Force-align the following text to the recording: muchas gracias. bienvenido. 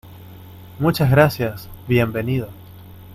muchas 0.79 1.11
gracias. 1.11 1.69
bienvenido. 1.87 2.49